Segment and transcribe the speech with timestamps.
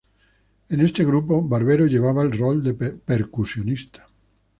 [0.69, 4.07] En este grupo Barbero llevaba el rol de percusionista.